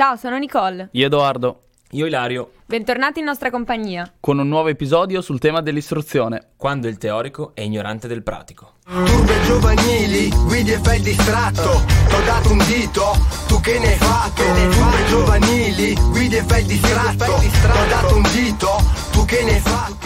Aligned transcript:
Ciao, 0.00 0.16
sono 0.16 0.38
Nicole. 0.38 0.88
Io 0.92 1.04
Edoardo. 1.04 1.64
Io 1.90 2.06
Ilario. 2.06 2.52
Bentornati 2.64 3.18
in 3.18 3.26
nostra 3.26 3.50
compagnia. 3.50 4.10
Con 4.18 4.38
un 4.38 4.48
nuovo 4.48 4.68
episodio 4.68 5.20
sul 5.20 5.38
tema 5.38 5.60
dell'istruzione. 5.60 6.52
Quando 6.56 6.88
il 6.88 6.96
teorico 6.96 7.50
è 7.52 7.60
ignorante 7.60 8.08
del 8.08 8.22
pratico. 8.22 8.76
Turbe 8.86 9.42
giovanili, 9.42 10.30
guidi 10.46 10.72
e 10.72 10.78
fai 10.78 10.96
il 10.96 11.02
distratto. 11.02 11.84
T'ho 12.08 12.24
dato 12.24 12.50
un 12.50 12.64
dito, 12.66 13.12
tu 13.46 13.60
che 13.60 13.78
ne 13.78 13.88
hai 13.88 13.98
fatto? 13.98 14.42
Turbe 14.42 15.04
giovanili, 15.06 15.94
guidi 16.08 16.36
e 16.36 16.44
fai 16.44 16.60
il 16.62 16.66
distratto. 16.66 17.24
T'ho 17.24 17.86
dato 17.90 18.16
un 18.16 18.22
dito, 18.32 18.68
tu 19.12 19.24
che 19.26 19.44
ne 19.44 19.52
hai 19.52 19.60
fatto? 19.60 19.99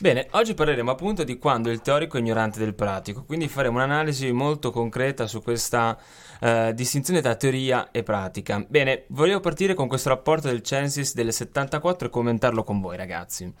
Bene, 0.00 0.28
oggi 0.30 0.54
parleremo 0.54 0.92
appunto 0.92 1.24
di 1.24 1.38
quando 1.38 1.70
il 1.70 1.80
teorico 1.80 2.16
è 2.16 2.20
ignorante 2.20 2.60
del 2.60 2.72
pratico, 2.72 3.24
quindi 3.24 3.48
faremo 3.48 3.78
un'analisi 3.78 4.30
molto 4.30 4.70
concreta 4.70 5.26
su 5.26 5.42
questa 5.42 5.98
uh, 6.40 6.70
distinzione 6.72 7.20
tra 7.20 7.34
teoria 7.34 7.90
e 7.90 8.04
pratica. 8.04 8.64
Bene, 8.68 9.06
volevo 9.08 9.40
partire 9.40 9.74
con 9.74 9.88
questo 9.88 10.10
rapporto 10.10 10.46
del 10.46 10.62
Censis 10.62 11.14
del 11.14 11.32
74 11.32 12.06
e 12.06 12.10
commentarlo 12.10 12.62
con 12.62 12.80
voi 12.80 12.96
ragazzi. 12.96 13.52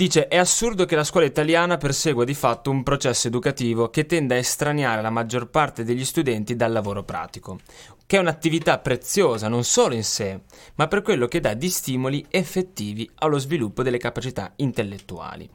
Dice: 0.00 0.28
È 0.28 0.38
assurdo 0.38 0.86
che 0.86 0.96
la 0.96 1.04
scuola 1.04 1.26
italiana 1.26 1.76
persegua 1.76 2.24
di 2.24 2.32
fatto 2.32 2.70
un 2.70 2.82
processo 2.82 3.28
educativo 3.28 3.90
che 3.90 4.06
tende 4.06 4.34
a 4.34 4.38
estraniare 4.38 5.02
la 5.02 5.10
maggior 5.10 5.50
parte 5.50 5.84
degli 5.84 6.06
studenti 6.06 6.56
dal 6.56 6.72
lavoro 6.72 7.02
pratico, 7.02 7.58
che 8.06 8.16
è 8.16 8.20
un'attività 8.20 8.78
preziosa 8.78 9.48
non 9.48 9.62
solo 9.62 9.92
in 9.92 10.02
sé, 10.02 10.40
ma 10.76 10.88
per 10.88 11.02
quello 11.02 11.26
che 11.26 11.40
dà 11.40 11.52
di 11.52 11.68
stimoli 11.68 12.24
effettivi 12.30 13.10
allo 13.16 13.36
sviluppo 13.36 13.82
delle 13.82 13.98
capacità 13.98 14.54
intellettuali. 14.56 15.46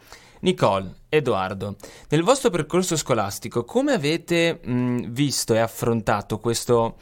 Nicole, 0.42 0.94
Edoardo, 1.10 1.78
nel 2.10 2.22
vostro 2.22 2.52
percorso 2.52 2.96
scolastico 2.96 3.64
come 3.64 3.94
avete 3.94 4.60
mh, 4.64 5.10
visto 5.10 5.56
e 5.56 5.58
affrontato 5.58 6.38
questo 6.38 6.98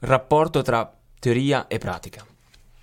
rapporto 0.00 0.62
tra 0.62 0.92
teoria 1.20 1.68
e 1.68 1.78
pratica? 1.78 2.26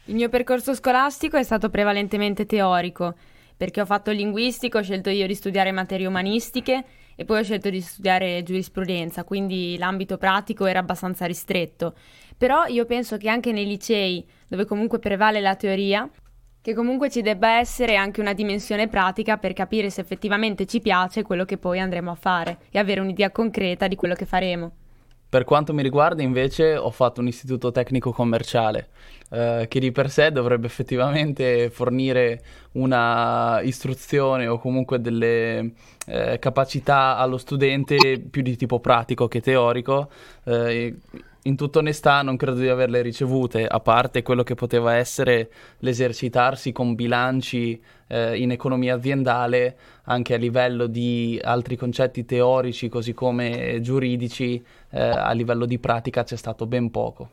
Il 0.05 0.15
mio 0.15 0.29
percorso 0.29 0.73
scolastico 0.73 1.35
è 1.35 1.43
stato 1.43 1.69
prevalentemente 1.69 2.45
teorico 2.45 3.15
perché 3.63 3.79
ho 3.79 3.85
fatto 3.85 4.11
linguistico, 4.11 4.79
ho 4.79 4.81
scelto 4.81 5.09
io 5.09 5.25
di 5.25 5.35
studiare 5.35 5.71
materie 5.71 6.05
umanistiche 6.05 6.83
e 7.15 7.23
poi 7.23 7.39
ho 7.39 7.43
scelto 7.43 7.69
di 7.69 7.79
studiare 7.79 8.43
giurisprudenza, 8.43 9.23
quindi 9.23 9.77
l'ambito 9.77 10.17
pratico 10.17 10.65
era 10.65 10.79
abbastanza 10.79 11.25
ristretto. 11.25 11.95
Però 12.35 12.65
io 12.65 12.83
penso 12.83 13.15
che 13.15 13.29
anche 13.29 13.53
nei 13.53 13.65
licei, 13.65 14.27
dove 14.49 14.65
comunque 14.65 14.99
prevale 14.99 15.39
la 15.39 15.55
teoria, 15.55 16.09
che 16.61 16.73
comunque 16.73 17.09
ci 17.09 17.21
debba 17.21 17.57
essere 17.57 17.95
anche 17.95 18.19
una 18.19 18.33
dimensione 18.33 18.89
pratica 18.89 19.37
per 19.37 19.53
capire 19.53 19.89
se 19.89 20.01
effettivamente 20.01 20.65
ci 20.65 20.81
piace 20.81 21.21
quello 21.21 21.45
che 21.45 21.57
poi 21.57 21.79
andremo 21.79 22.11
a 22.11 22.15
fare 22.15 22.57
e 22.69 22.79
avere 22.79 22.99
un'idea 22.99 23.31
concreta 23.31 23.87
di 23.87 23.95
quello 23.95 24.13
che 24.13 24.25
faremo. 24.25 24.73
Per 25.33 25.45
quanto 25.45 25.73
mi 25.73 25.81
riguarda, 25.81 26.21
invece, 26.21 26.77
ho 26.77 26.91
fatto 26.91 27.19
un 27.19 27.25
istituto 27.25 27.71
tecnico 27.71 28.11
commerciale 28.11 28.89
eh, 29.31 29.65
che 29.67 29.79
di 29.79 29.91
per 29.91 30.11
sé 30.11 30.31
dovrebbe 30.31 30.67
effettivamente 30.67 31.71
fornire 31.71 32.43
una 32.73 33.59
istruzione 33.63 34.45
o 34.45 34.59
comunque 34.59 35.01
delle 35.01 35.71
eh, 36.05 36.37
capacità 36.37 37.17
allo 37.17 37.39
studente 37.39 38.19
più 38.19 38.43
di 38.43 38.55
tipo 38.55 38.79
pratico 38.79 39.27
che 39.27 39.41
teorico. 39.41 40.11
Eh, 40.43 40.97
in 41.43 41.55
tutta 41.57 41.79
onestà 41.79 42.21
non 42.21 42.37
credo 42.37 42.59
di 42.59 42.69
averle 42.69 43.01
ricevute, 43.01 43.65
a 43.67 43.79
parte 43.79 44.21
quello 44.21 44.43
che 44.43 44.55
poteva 44.55 44.95
essere 44.95 45.49
l'esercitarsi 45.79 46.71
con 46.71 46.95
bilanci 46.95 47.81
eh, 48.07 48.37
in 48.37 48.51
economia 48.51 48.95
aziendale, 48.95 49.75
anche 50.03 50.35
a 50.35 50.37
livello 50.37 50.87
di 50.87 51.39
altri 51.43 51.75
concetti 51.75 52.23
teorici 52.23 52.87
così 52.87 53.13
come 53.13 53.79
giuridici, 53.81 54.63
eh, 54.91 55.01
a 55.01 55.31
livello 55.31 55.65
di 55.65 55.79
pratica 55.79 56.23
c'è 56.23 56.37
stato 56.37 56.65
ben 56.65 56.89
poco. 56.91 57.31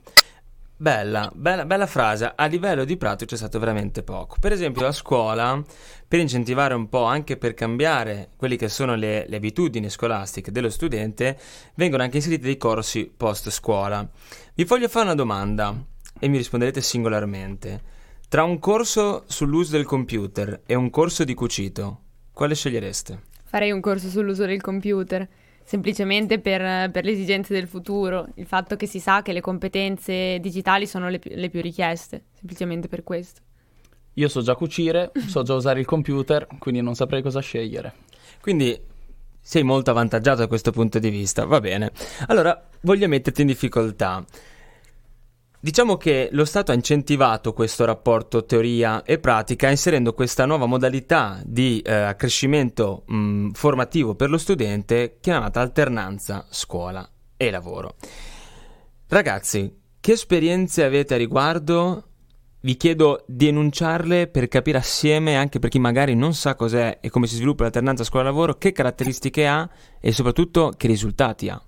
Bella, 0.80 1.30
bella, 1.34 1.66
bella, 1.66 1.84
frase. 1.84 2.32
A 2.34 2.46
livello 2.46 2.86
di 2.86 2.96
pratico 2.96 3.32
c'è 3.32 3.36
stato 3.36 3.58
veramente 3.58 4.02
poco. 4.02 4.36
Per 4.40 4.50
esempio, 4.50 4.80
la 4.80 4.92
scuola, 4.92 5.62
per 6.08 6.20
incentivare 6.20 6.72
un 6.72 6.88
po', 6.88 7.04
anche 7.04 7.36
per 7.36 7.52
cambiare 7.52 8.30
quelle 8.34 8.56
che 8.56 8.70
sono 8.70 8.94
le, 8.94 9.26
le 9.28 9.36
abitudini 9.36 9.90
scolastiche 9.90 10.50
dello 10.50 10.70
studente, 10.70 11.38
vengono 11.74 12.02
anche 12.02 12.16
inseriti 12.16 12.44
dei 12.44 12.56
corsi 12.56 13.12
post 13.14 13.50
scuola. 13.50 14.08
Vi 14.54 14.64
voglio 14.64 14.88
fare 14.88 15.04
una 15.04 15.14
domanda 15.14 15.84
e 16.18 16.28
mi 16.28 16.38
risponderete 16.38 16.80
singolarmente. 16.80 17.82
Tra 18.26 18.44
un 18.44 18.58
corso 18.58 19.24
sull'uso 19.26 19.72
del 19.72 19.84
computer 19.84 20.62
e 20.64 20.74
un 20.74 20.88
corso 20.88 21.24
di 21.24 21.34
cucito, 21.34 22.00
quale 22.32 22.54
scegliereste? 22.54 23.24
Farei 23.44 23.70
un 23.70 23.82
corso 23.82 24.08
sull'uso 24.08 24.46
del 24.46 24.62
computer 24.62 25.28
semplicemente 25.70 26.40
per, 26.40 26.90
per, 26.90 27.04
le 27.04 27.12
esigenze 27.12 27.54
del 27.54 27.68
futuro, 27.68 28.26
il 28.34 28.46
fatto 28.46 28.74
che 28.74 28.86
si 28.86 28.98
sa 28.98 29.22
che 29.22 29.32
le 29.32 29.40
competenze 29.40 30.40
digitali 30.40 30.84
sono 30.84 31.08
le, 31.08 31.20
le 31.22 31.48
più 31.48 31.60
richieste, 31.60 32.24
semplicemente 32.32 32.88
per 32.88 33.04
questo. 33.04 33.40
Io 34.14 34.26
so 34.26 34.42
già 34.42 34.56
cucire, 34.56 35.12
so 35.28 35.42
già 35.42 35.54
usare 35.54 35.78
il 35.78 35.86
computer, 35.86 36.48
quindi 36.58 36.80
non 36.80 36.96
saprei 36.96 37.22
cosa 37.22 37.38
scegliere. 37.38 37.92
Quindi 38.40 38.76
sei 39.40 39.62
molto 39.62 39.92
avvantaggiato 39.92 40.38
da 40.38 40.48
questo 40.48 40.72
punto 40.72 40.98
di 40.98 41.08
vista, 41.08 41.44
va 41.44 41.60
bene. 41.60 41.92
Allora, 42.26 42.60
voglio 42.80 43.06
metterti 43.06 43.42
in 43.42 43.46
difficoltà. 43.46 44.24
Diciamo 45.62 45.98
che 45.98 46.30
lo 46.32 46.46
Stato 46.46 46.72
ha 46.72 46.74
incentivato 46.74 47.52
questo 47.52 47.84
rapporto 47.84 48.46
teoria 48.46 49.02
e 49.02 49.18
pratica 49.18 49.68
inserendo 49.68 50.14
questa 50.14 50.46
nuova 50.46 50.64
modalità 50.64 51.38
di 51.44 51.82
eh, 51.84 51.92
accrescimento 51.92 53.02
mh, 53.04 53.50
formativo 53.50 54.14
per 54.14 54.30
lo 54.30 54.38
studente 54.38 55.18
chiamata 55.20 55.60
alternanza 55.60 56.46
scuola 56.48 57.06
e 57.36 57.50
lavoro. 57.50 57.96
Ragazzi, 59.06 59.70
che 60.00 60.12
esperienze 60.12 60.82
avete 60.82 61.12
a 61.12 61.18
riguardo? 61.18 62.04
Vi 62.62 62.76
chiedo 62.78 63.24
di 63.26 63.48
enunciarle 63.48 64.28
per 64.28 64.48
capire 64.48 64.78
assieme, 64.78 65.36
anche 65.36 65.58
per 65.58 65.68
chi 65.68 65.78
magari 65.78 66.14
non 66.14 66.32
sa 66.32 66.54
cos'è 66.54 67.00
e 67.02 67.10
come 67.10 67.26
si 67.26 67.34
sviluppa 67.34 67.64
l'alternanza 67.64 68.02
scuola-lavoro, 68.02 68.54
che 68.54 68.72
caratteristiche 68.72 69.46
ha 69.46 69.68
e 70.00 70.10
soprattutto 70.12 70.72
che 70.74 70.86
risultati 70.86 71.50
ha. 71.50 71.62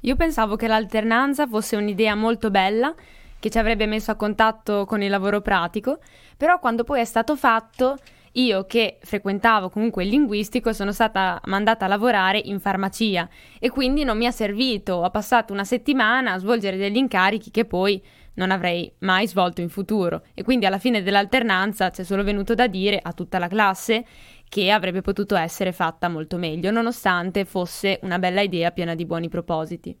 Io 0.00 0.16
pensavo 0.16 0.56
che 0.56 0.66
l'alternanza 0.66 1.46
fosse 1.46 1.76
un'idea 1.76 2.16
molto 2.16 2.50
bella 2.50 2.92
che 3.38 3.50
ci 3.50 3.58
avrebbe 3.58 3.86
messo 3.86 4.10
a 4.10 4.16
contatto 4.16 4.84
con 4.84 5.02
il 5.02 5.10
lavoro 5.10 5.40
pratico, 5.40 5.98
però 6.36 6.58
quando 6.58 6.84
poi 6.84 7.00
è 7.00 7.04
stato 7.04 7.36
fatto, 7.36 7.96
io 8.32 8.64
che 8.66 8.98
frequentavo 9.00 9.70
comunque 9.70 10.04
il 10.04 10.10
linguistico 10.10 10.72
sono 10.72 10.92
stata 10.92 11.40
mandata 11.46 11.84
a 11.84 11.88
lavorare 11.88 12.40
in 12.44 12.60
farmacia 12.60 13.28
e 13.58 13.70
quindi 13.70 14.04
non 14.04 14.16
mi 14.16 14.26
ha 14.26 14.30
servito, 14.30 14.94
ho 14.94 15.10
passato 15.10 15.52
una 15.52 15.64
settimana 15.64 16.32
a 16.32 16.38
svolgere 16.38 16.76
degli 16.76 16.96
incarichi 16.96 17.50
che 17.50 17.64
poi 17.64 18.02
non 18.34 18.50
avrei 18.52 18.92
mai 18.98 19.26
svolto 19.26 19.60
in 19.60 19.68
futuro 19.68 20.22
e 20.34 20.42
quindi 20.42 20.66
alla 20.66 20.78
fine 20.78 21.02
dell'alternanza 21.02 21.90
c'è 21.90 22.04
solo 22.04 22.22
venuto 22.22 22.54
da 22.54 22.68
dire 22.68 23.00
a 23.02 23.12
tutta 23.12 23.38
la 23.38 23.48
classe 23.48 24.04
che 24.48 24.70
avrebbe 24.70 25.02
potuto 25.02 25.36
essere 25.36 25.72
fatta 25.72 26.08
molto 26.08 26.38
meglio, 26.38 26.70
nonostante 26.70 27.44
fosse 27.44 27.98
una 28.02 28.18
bella 28.18 28.40
idea 28.40 28.70
piena 28.70 28.94
di 28.94 29.04
buoni 29.04 29.28
propositi. 29.28 29.96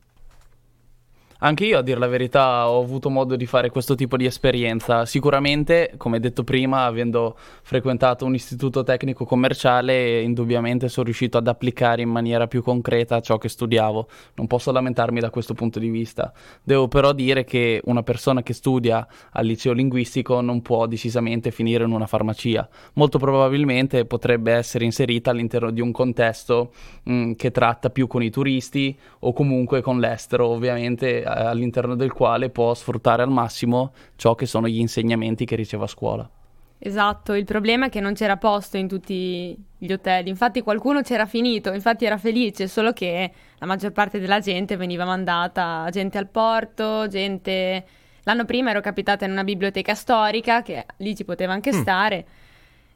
Anche 1.40 1.66
io, 1.66 1.78
a 1.78 1.82
dire 1.82 2.00
la 2.00 2.08
verità, 2.08 2.68
ho 2.68 2.82
avuto 2.82 3.10
modo 3.10 3.36
di 3.36 3.46
fare 3.46 3.70
questo 3.70 3.94
tipo 3.94 4.16
di 4.16 4.24
esperienza. 4.24 5.06
Sicuramente, 5.06 5.92
come 5.96 6.18
detto 6.18 6.42
prima, 6.42 6.84
avendo 6.84 7.36
frequentato 7.62 8.24
un 8.24 8.34
istituto 8.34 8.82
tecnico 8.82 9.24
commerciale, 9.24 10.20
indubbiamente 10.20 10.88
sono 10.88 11.04
riuscito 11.04 11.38
ad 11.38 11.46
applicare 11.46 12.02
in 12.02 12.08
maniera 12.08 12.48
più 12.48 12.60
concreta 12.60 13.20
ciò 13.20 13.38
che 13.38 13.48
studiavo. 13.48 14.08
Non 14.34 14.48
posso 14.48 14.72
lamentarmi 14.72 15.20
da 15.20 15.30
questo 15.30 15.54
punto 15.54 15.78
di 15.78 15.90
vista. 15.90 16.32
Devo 16.60 16.88
però 16.88 17.12
dire 17.12 17.44
che 17.44 17.80
una 17.84 18.02
persona 18.02 18.42
che 18.42 18.52
studia 18.52 19.06
al 19.30 19.46
liceo 19.46 19.72
linguistico 19.72 20.40
non 20.40 20.60
può 20.60 20.86
decisamente 20.86 21.52
finire 21.52 21.84
in 21.84 21.92
una 21.92 22.08
farmacia. 22.08 22.68
Molto 22.94 23.18
probabilmente 23.18 24.06
potrebbe 24.06 24.54
essere 24.54 24.84
inserita 24.84 25.30
all'interno 25.30 25.70
di 25.70 25.80
un 25.80 25.92
contesto 25.92 26.72
mh, 27.04 27.12
mm, 27.12 27.32
che 27.34 27.52
tratta 27.52 27.90
più 27.90 28.08
con 28.08 28.24
i 28.24 28.30
turisti 28.30 28.98
o 29.20 29.32
comunque 29.32 29.82
con 29.82 30.00
l'estero, 30.00 30.48
ovviamente 30.48 31.26
all'interno 31.28 31.94
del 31.94 32.12
quale 32.12 32.50
può 32.50 32.74
sfruttare 32.74 33.22
al 33.22 33.30
massimo 33.30 33.92
ciò 34.16 34.34
che 34.34 34.46
sono 34.46 34.68
gli 34.68 34.78
insegnamenti 34.78 35.44
che 35.44 35.56
riceve 35.56 35.84
a 35.84 35.88
scuola. 35.88 36.30
Esatto, 36.80 37.34
il 37.34 37.44
problema 37.44 37.86
è 37.86 37.88
che 37.88 38.00
non 38.00 38.14
c'era 38.14 38.36
posto 38.36 38.76
in 38.76 38.86
tutti 38.86 39.60
gli 39.76 39.92
hotel, 39.92 40.28
infatti 40.28 40.62
qualcuno 40.62 41.02
c'era 41.02 41.26
finito, 41.26 41.72
infatti 41.72 42.04
era 42.04 42.18
felice, 42.18 42.68
solo 42.68 42.92
che 42.92 43.32
la 43.58 43.66
maggior 43.66 43.90
parte 43.90 44.20
della 44.20 44.38
gente 44.38 44.76
veniva 44.76 45.04
mandata, 45.04 45.88
gente 45.90 46.18
al 46.18 46.28
porto, 46.28 47.06
gente... 47.08 47.84
L'anno 48.24 48.44
prima 48.44 48.70
ero 48.70 48.80
capitata 48.80 49.24
in 49.24 49.30
una 49.30 49.42
biblioteca 49.42 49.94
storica, 49.94 50.60
che 50.60 50.84
lì 50.98 51.16
ci 51.16 51.24
poteva 51.24 51.54
anche 51.54 51.74
mm. 51.74 51.80
stare, 51.80 52.26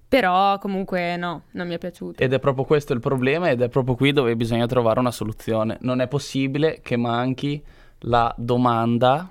però 0.06 0.58
comunque 0.58 1.16
no, 1.16 1.44
non 1.52 1.66
mi 1.66 1.72
è 1.72 1.78
piaciuto. 1.78 2.22
Ed 2.22 2.34
è 2.34 2.38
proprio 2.38 2.66
questo 2.66 2.92
il 2.92 3.00
problema 3.00 3.48
ed 3.48 3.62
è 3.62 3.70
proprio 3.70 3.94
qui 3.94 4.12
dove 4.12 4.36
bisogna 4.36 4.66
trovare 4.66 5.00
una 5.00 5.10
soluzione. 5.10 5.78
Non 5.80 6.02
è 6.02 6.06
possibile 6.06 6.80
che 6.82 6.98
manchi 6.98 7.64
la 8.02 8.34
domanda 8.36 9.30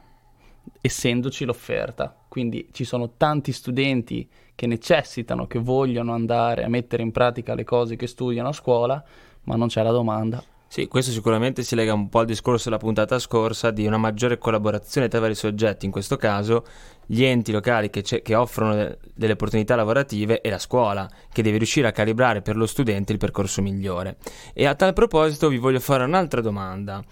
essendoci 0.79 1.45
l'offerta. 1.45 2.15
Quindi 2.27 2.69
ci 2.71 2.83
sono 2.83 3.11
tanti 3.17 3.51
studenti 3.51 4.29
che 4.55 4.67
necessitano, 4.67 5.47
che 5.47 5.59
vogliono 5.59 6.13
andare 6.13 6.63
a 6.63 6.69
mettere 6.69 7.03
in 7.03 7.11
pratica 7.11 7.55
le 7.55 7.63
cose 7.63 7.95
che 7.95 8.07
studiano 8.07 8.49
a 8.49 8.53
scuola, 8.53 9.03
ma 9.43 9.55
non 9.55 9.67
c'è 9.67 9.81
la 9.83 9.91
domanda. 9.91 10.43
Sì, 10.71 10.87
questo 10.87 11.11
sicuramente 11.11 11.63
si 11.63 11.75
lega 11.75 11.93
un 11.93 12.07
po' 12.07 12.19
al 12.19 12.25
discorso 12.25 12.69
della 12.69 12.79
puntata 12.79 13.19
scorsa 13.19 13.71
di 13.71 13.85
una 13.85 13.97
maggiore 13.97 14.37
collaborazione 14.37 15.09
tra 15.09 15.19
vari 15.19 15.35
soggetti, 15.35 15.85
in 15.85 15.91
questo 15.91 16.15
caso 16.15 16.63
gli 17.05 17.25
enti 17.25 17.51
locali 17.51 17.89
che, 17.89 18.03
che 18.03 18.35
offrono 18.35 18.75
de- 18.75 18.97
delle 19.13 19.33
opportunità 19.33 19.75
lavorative 19.75 20.39
e 20.39 20.49
la 20.49 20.59
scuola, 20.59 21.09
che 21.29 21.41
deve 21.41 21.57
riuscire 21.57 21.89
a 21.89 21.91
calibrare 21.91 22.41
per 22.41 22.55
lo 22.55 22.65
studente 22.65 23.11
il 23.11 23.17
percorso 23.17 23.61
migliore. 23.61 24.15
E 24.53 24.65
a 24.65 24.73
tal 24.73 24.93
proposito 24.93 25.49
vi 25.49 25.57
voglio 25.57 25.81
fare 25.81 26.05
un'altra 26.05 26.39
domanda. 26.39 27.03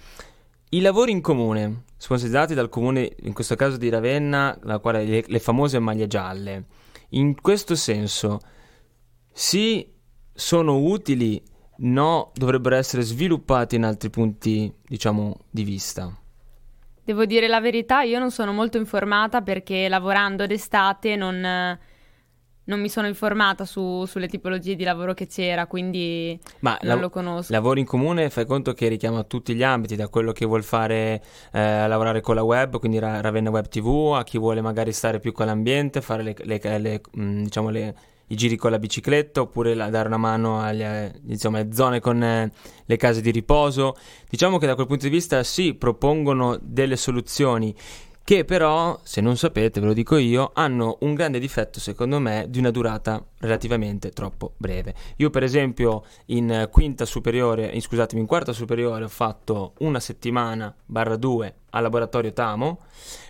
I 0.71 0.81
lavori 0.81 1.12
in 1.12 1.21
comune, 1.21 1.86
sponsorizzati 1.98 2.54
dal 2.54 2.69
comune, 2.69 3.16
in 3.21 3.33
questo 3.33 3.56
caso 3.56 3.77
di 3.77 3.89
Ravenna, 3.89 4.56
la 4.63 4.77
quale 4.77 5.04
le, 5.04 5.24
le 5.25 5.39
famose 5.39 5.80
maglie 5.80 6.06
gialle, 6.06 6.66
in 7.10 7.42
questo 7.42 7.74
senso, 7.74 8.39
sì, 9.31 9.92
sono 10.31 10.77
utili 10.77 11.42
no, 11.77 12.31
dovrebbero 12.36 12.75
essere 12.75 13.01
sviluppati 13.01 13.77
in 13.77 13.83
altri 13.83 14.12
punti, 14.12 14.71
diciamo, 14.86 15.38
di 15.50 15.63
vista. 15.63 16.16
Devo 17.04 17.25
dire 17.25 17.48
la 17.48 17.60
verità, 17.60 18.04
io 18.04 18.19
non 18.19 18.30
sono 18.30 18.54
molto 18.54 18.77
informata 18.77 19.42
perché 19.42 19.89
lavorando 19.89 20.45
d'estate 20.45 21.16
non, 21.16 21.80
non 22.69 22.80
mi 22.80 22.88
sono 22.88 23.07
informata 23.07 23.66
su, 23.66 24.06
sulle 24.06 24.27
tipologie 24.27 24.75
di 24.75 24.83
lavoro 24.83 25.13
che 25.16 25.25
c'era, 25.25 25.66
quindi 25.66 26.39
Ma 26.60 26.77
non 26.83 26.95
la- 26.95 27.01
lo 27.01 27.10
conosco. 27.10 27.51
Lavoro 27.51 27.80
in 27.80 27.86
comune, 27.86 28.30
fai 28.30 28.45
conto 28.45 28.74
che 28.74 28.88
richiama 28.88 29.24
tutti 29.24 29.56
gli 29.56 29.63
ambiti, 29.63 29.95
da 29.95 30.07
quello 30.07 30.31
che 30.31 30.45
vuol 30.45 30.63
fare 30.63 31.21
eh, 31.51 31.88
lavorare 31.88 32.21
con 32.21 32.36
la 32.36 32.44
web, 32.44 32.77
quindi 32.80 33.00
Ra- 33.00 33.21
Ravenna 33.21 33.50
Web 33.50 33.68
TV, 33.68 34.13
a 34.16 34.24
chi 34.24 34.38
vuole 34.38 34.62
magari 34.62 34.94
stare 34.94 35.19
più 35.19 35.31
con 35.31 35.48
l'ambiente, 35.48 36.00
fare 36.01 36.21
le, 36.24 36.36
le- 36.44 36.77
le- 36.80 37.01
mh, 37.12 37.42
diciamo 37.44 37.69
le- 37.69 37.95
i 38.31 38.36
giri 38.36 38.56
con 38.57 38.69
la 38.69 38.77
bicicletta, 38.77 39.42
oppure 39.42 39.74
la- 39.74 39.89
dare 39.89 40.07
una 40.07 40.18
mano 40.18 40.62
alle, 40.62 41.19
insomma, 41.27 41.66
zone 41.71 42.00
con 42.00 42.21
eh, 42.21 42.51
le 42.86 42.95
case 42.98 43.21
di 43.21 43.31
riposo. 43.31 43.95
Diciamo 44.30 44.60
che 44.60 44.68
da 44.68 44.75
quel 44.75 44.86
punto 44.86 45.06
di 45.06 45.12
vista 45.12 45.42
sì, 45.42 45.74
propongono 45.74 46.56
delle 46.62 46.95
soluzioni 46.95 47.74
che 48.30 48.46
però, 48.46 49.00
se 49.02 49.22
non 49.22 49.38
sapete, 49.38 49.80
ve 49.80 49.88
lo 49.88 49.94
dico 49.94 50.16
io, 50.16 50.52
hanno 50.54 50.98
un 51.00 51.16
grande 51.16 51.40
difetto 51.40 51.80
secondo 51.80 52.20
me 52.20 52.46
di 52.48 52.60
una 52.60 52.70
durata 52.70 53.26
relativamente 53.40 54.12
troppo 54.12 54.54
breve. 54.56 54.94
Io 55.16 55.31
per 55.31 55.42
esempio 55.42 56.04
in 56.28 56.70
quinta 56.72 57.06
superiore, 57.06 57.74
scusatemi, 57.81 58.22
in 58.22 58.28
quarta 58.28 58.54
superiore 58.54 59.06
ho 59.06 59.10
fatto 59.10 59.74
una 59.80 60.00
settimana 60.00 60.72
barra 60.86 61.16
due 61.16 61.56
al 61.71 61.83
laboratorio 61.83 62.33
Tamo 62.33 62.80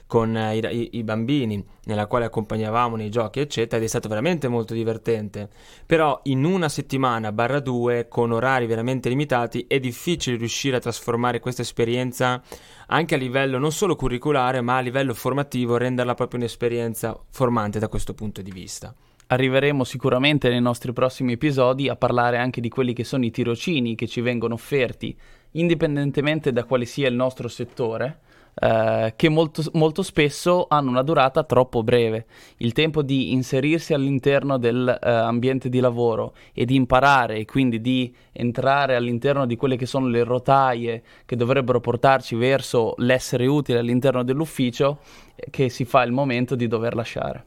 con 0.10 0.36
eh, 0.36 0.58
i, 0.58 0.98
i- 0.98 1.04
bambini 1.04 1.64
nella 1.84 2.08
quale 2.08 2.26
accompagnavamo 2.26 2.96
nei 2.96 3.12
giochi 3.12 3.42
eccetera 3.42 3.78
ed 3.78 3.84
è 3.84 3.88
stato 3.88 4.10
veramente 4.10 4.48
molto 4.48 4.74
divertente. 4.74 5.50
Però 5.86 6.20
in 6.24 6.46
una 6.46 6.68
settimana 6.68 7.32
barra 7.32 7.60
due 7.60 8.08
con 8.08 8.32
orari 8.32 8.66
veramente 8.66 9.08
limitati 9.10 9.66
è 9.68 9.80
difficile 9.80 10.38
riuscire 10.38 10.78
a 10.78 10.80
trasformare 10.80 11.40
questa 11.40 11.62
esperienza 11.62 12.42
anche 12.88 13.14
a 13.14 13.18
livello 13.20 13.60
non 13.60 13.72
solo 13.72 13.96
curriculare 13.96 14.62
ma 14.62 14.78
a 14.78 14.82
livello 14.82 15.14
formativo 15.14 15.78
renderla 15.78 16.16
proprio 16.16 16.40
un'esperienza 16.40 17.16
formante 17.30 17.78
da 17.78 17.88
questo 17.88 18.16
punto 18.16 18.42
di 18.42 18.52
vista. 18.52 18.92
Arriveremo 19.32 19.84
sicuramente 19.84 20.50
nei 20.50 20.60
nostri 20.60 20.92
prossimi 20.92 21.34
episodi 21.34 21.88
a 21.88 21.96
parlare 21.96 22.38
anche 22.38 22.62
di 22.62 22.70
quelli 22.70 22.94
che 22.94 23.04
sono 23.04 23.26
i 23.26 23.30
tirocini 23.30 23.94
che 23.94 24.08
ci 24.08 24.22
vengono 24.22 24.56
offerti, 24.56 25.16
indipendentemente 25.52 26.52
da 26.52 26.64
quale 26.64 26.86
sia 26.86 27.08
il 27.08 27.14
nostro 27.14 27.48
settore, 27.48 28.22
eh, 28.54 29.14
che 29.16 29.30
molto, 29.30 29.64
molto 29.74 30.02
spesso 30.02 30.66
hanno 30.70 30.90
una 30.90 31.04
durata 31.04 31.44
troppo 31.44 31.84
breve. 31.84 32.26
Il 32.58 32.74
tempo 32.74 33.02
di 33.02 33.32
inserirsi 33.32 33.94
all'interno 33.94 34.58
dell'ambiente 34.58 35.70
di 35.70 35.80
lavoro 35.80 36.34
e 36.54 36.66
di 36.66 36.76
imparare 36.76 37.38
e 37.38 37.46
quindi 37.46 37.82
di 37.82 38.14
entrare 38.32 38.96
all'interno 38.96 39.46
di 39.46 39.56
quelle 39.56 39.78
che 39.78 39.86
sono 39.86 40.08
le 40.08 40.24
rotaie 40.24 41.04
che 41.26 41.36
dovrebbero 41.36 41.80
portarci 41.80 42.36
verso 42.36 42.94
l'essere 42.98 43.46
utile 43.46 43.80
all'interno 43.80 44.24
dell'ufficio, 44.24 45.00
eh, 45.36 45.50
che 45.50 45.70
si 45.70 45.86
fa 45.86 46.04
il 46.04 46.12
momento 46.12 46.56
di 46.56 46.68
dover 46.68 46.96
lasciare. 46.96 47.46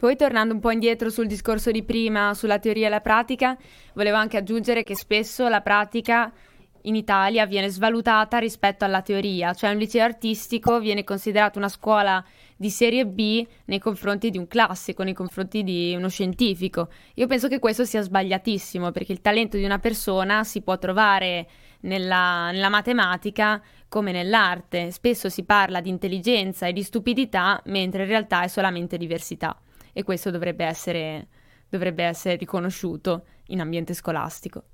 Poi 0.00 0.16
tornando 0.16 0.54
un 0.54 0.60
po' 0.60 0.70
indietro 0.70 1.10
sul 1.10 1.26
discorso 1.26 1.70
di 1.70 1.82
prima, 1.82 2.32
sulla 2.32 2.58
teoria 2.58 2.86
e 2.86 2.88
la 2.88 3.02
pratica, 3.02 3.54
volevo 3.92 4.16
anche 4.16 4.38
aggiungere 4.38 4.82
che 4.82 4.96
spesso 4.96 5.46
la 5.46 5.60
pratica 5.60 6.32
in 6.82 6.94
Italia 6.94 7.46
viene 7.46 7.68
svalutata 7.68 8.38
rispetto 8.38 8.84
alla 8.84 9.02
teoria, 9.02 9.54
cioè 9.54 9.70
un 9.70 9.78
liceo 9.78 10.04
artistico 10.04 10.78
viene 10.80 11.04
considerato 11.04 11.58
una 11.58 11.68
scuola 11.68 12.24
di 12.56 12.70
serie 12.70 13.06
B 13.06 13.46
nei 13.66 13.78
confronti 13.78 14.30
di 14.30 14.38
un 14.38 14.46
classico, 14.46 15.02
nei 15.02 15.14
confronti 15.14 15.62
di 15.62 15.94
uno 15.96 16.08
scientifico. 16.08 16.88
Io 17.14 17.26
penso 17.26 17.48
che 17.48 17.58
questo 17.58 17.84
sia 17.84 18.02
sbagliatissimo 18.02 18.90
perché 18.90 19.12
il 19.12 19.20
talento 19.20 19.56
di 19.56 19.64
una 19.64 19.78
persona 19.78 20.44
si 20.44 20.60
può 20.60 20.78
trovare 20.78 21.48
nella, 21.80 22.50
nella 22.50 22.68
matematica 22.68 23.62
come 23.88 24.12
nell'arte. 24.12 24.90
Spesso 24.90 25.28
si 25.28 25.44
parla 25.44 25.80
di 25.80 25.88
intelligenza 25.88 26.66
e 26.66 26.72
di 26.72 26.82
stupidità, 26.82 27.60
mentre 27.66 28.02
in 28.02 28.08
realtà 28.08 28.42
è 28.42 28.48
solamente 28.48 28.96
diversità 28.96 29.58
e 29.92 30.02
questo 30.02 30.30
dovrebbe 30.30 30.64
essere, 30.64 31.28
dovrebbe 31.68 32.04
essere 32.04 32.36
riconosciuto 32.36 33.24
in 33.46 33.60
ambiente 33.60 33.94
scolastico. 33.94 34.64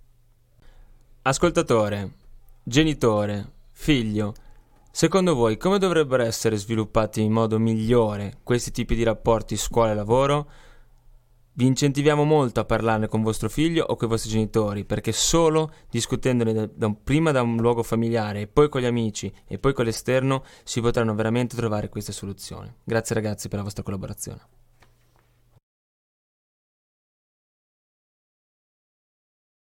Ascoltatore, 1.27 2.13
genitore, 2.63 3.51
figlio, 3.73 4.33
secondo 4.93 5.35
voi 5.35 5.57
come 5.57 5.81
dovrebbero 5.81 6.23
essere 6.23 6.57
sviluppati 6.57 7.21
in 7.21 7.33
modo 7.33 7.59
migliore 7.59 8.39
questi 8.45 8.71
tipi 8.71 8.95
di 8.95 9.03
rapporti 9.03 9.57
scuola-lavoro? 9.57 10.49
Vi 11.55 11.67
incentiviamo 11.67 12.23
molto 12.23 12.61
a 12.61 12.65
parlarne 12.65 13.09
con 13.09 13.23
vostro 13.23 13.49
figlio 13.49 13.85
o 13.85 13.97
con 13.97 14.07
i 14.07 14.11
vostri 14.13 14.31
genitori, 14.31 14.85
perché 14.85 15.11
solo 15.11 15.73
discutendone 15.91 16.53
da- 16.53 16.71
da 16.73 16.95
prima 16.95 17.33
da 17.33 17.43
un 17.43 17.57
luogo 17.57 17.83
familiare 17.83 18.43
e 18.43 18.47
poi 18.47 18.69
con 18.69 18.83
gli 18.83 18.85
amici 18.85 19.33
e 19.49 19.59
poi 19.59 19.73
con 19.73 19.85
l'esterno 19.85 20.45
si 20.63 20.81
potranno 20.81 21.13
veramente 21.17 21.57
trovare 21.57 21.89
queste 21.89 22.13
soluzioni. 22.13 22.73
Grazie 22.85 23.17
ragazzi 23.17 23.49
per 23.49 23.59
la 23.59 23.65
vostra 23.65 23.83
collaborazione. 23.83 24.66